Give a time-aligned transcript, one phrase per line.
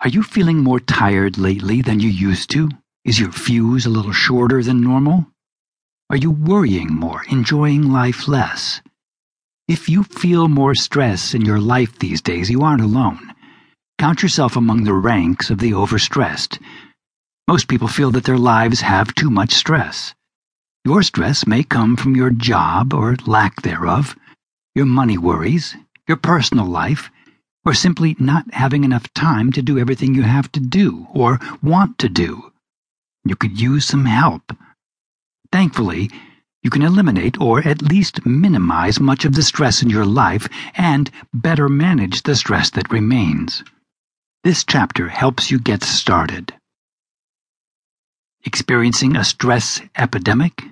[0.00, 2.68] Are you feeling more tired lately than you used to?
[3.04, 5.26] Is your fuse a little shorter than normal?
[6.08, 8.80] Are you worrying more, enjoying life less?
[9.66, 13.34] If you feel more stress in your life these days, you aren't alone.
[13.98, 16.62] Count yourself among the ranks of the overstressed.
[17.48, 20.14] Most people feel that their lives have too much stress.
[20.84, 24.14] Your stress may come from your job or lack thereof,
[24.76, 25.74] your money worries,
[26.06, 27.10] your personal life,
[27.64, 31.98] or simply not having enough time to do everything you have to do or want
[31.98, 32.52] to do.
[33.24, 34.56] You could use some help.
[35.52, 36.10] Thankfully,
[36.62, 41.10] you can eliminate or at least minimize much of the stress in your life and
[41.32, 43.62] better manage the stress that remains.
[44.44, 46.54] This chapter helps you get started.
[48.44, 50.62] Experiencing a stress epidemic?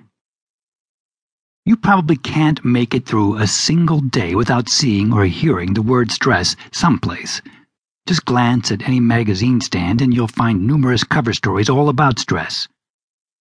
[1.67, 6.13] You probably can't make it through a single day without seeing or hearing the word
[6.13, 7.41] stress someplace.
[8.07, 12.69] Just glance at any magazine stand and you'll find numerous cover stories all about stress.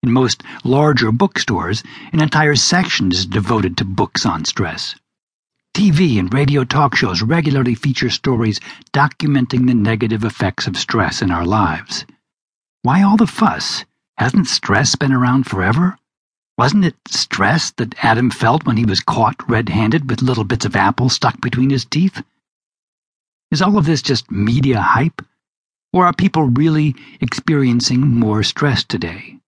[0.02, 4.96] In most larger bookstores, an entire section is devoted to books on stress.
[5.72, 8.58] TV and radio talk shows regularly feature stories
[8.92, 12.04] documenting the negative effects of stress in our lives.
[12.82, 13.84] Why all the fuss?
[14.16, 15.96] Hasn't stress been around forever?
[16.58, 20.64] Wasn't it stress that Adam felt when he was caught red handed with little bits
[20.64, 22.22] of apple stuck between his teeth?
[23.50, 25.20] Is all of this just media hype?
[25.92, 29.38] Or are people really experiencing more stress today?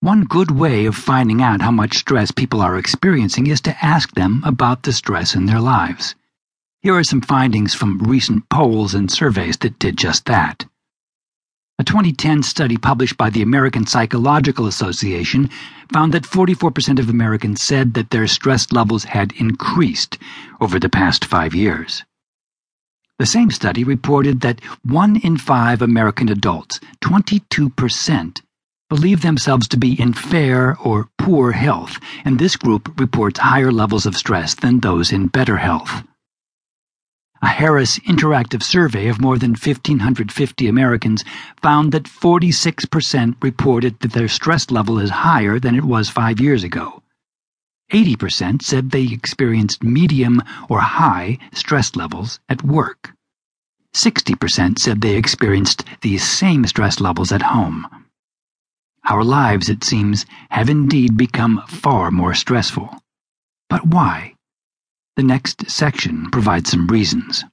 [0.00, 4.14] One good way of finding out how much stress people are experiencing is to ask
[4.14, 6.14] them about the stress in their lives.
[6.80, 10.64] Here are some findings from recent polls and surveys that did just that.
[11.80, 15.48] A 2010 study published by the American Psychological Association
[15.92, 20.18] found that 44% of Americans said that their stress levels had increased
[20.60, 22.02] over the past five years.
[23.20, 28.40] The same study reported that one in five American adults, 22%,
[28.88, 34.04] believe themselves to be in fair or poor health, and this group reports higher levels
[34.04, 36.02] of stress than those in better health.
[37.40, 41.24] A Harris interactive survey of more than 1,550 Americans
[41.62, 46.64] found that 46% reported that their stress level is higher than it was five years
[46.64, 47.02] ago.
[47.92, 53.14] 80% said they experienced medium or high stress levels at work.
[53.94, 57.86] 60% said they experienced these same stress levels at home.
[59.08, 62.94] Our lives, it seems, have indeed become far more stressful.
[63.70, 64.34] But why?
[65.18, 67.44] The next section provides some reasons.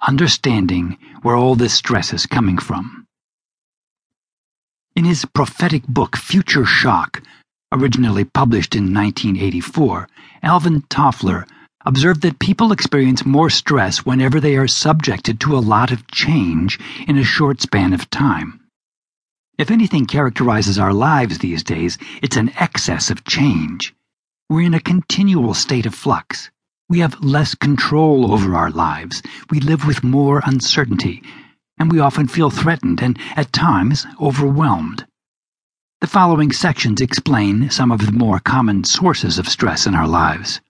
[0.00, 3.04] Understanding where all this stress is coming from.
[4.94, 7.20] In his prophetic book Future Shock,
[7.72, 10.08] originally published in 1984,
[10.44, 11.48] Alvin Toffler
[11.84, 16.78] observed that people experience more stress whenever they are subjected to a lot of change
[17.08, 18.60] in a short span of time.
[19.58, 23.96] If anything characterizes our lives these days, it's an excess of change.
[24.50, 26.50] We're in a continual state of flux.
[26.88, 29.22] We have less control over our lives.
[29.50, 31.22] We live with more uncertainty,
[31.78, 35.04] and we often feel threatened and, at times, overwhelmed.
[36.00, 40.62] The following sections explain some of the more common sources of stress in our lives.